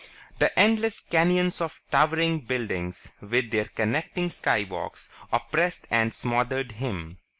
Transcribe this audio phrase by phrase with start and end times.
[0.39, 7.19] The endless canyons of towering buildings, with their connecting Skywalks, oppressed and smothered him.